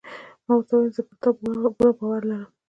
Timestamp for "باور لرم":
1.77-2.51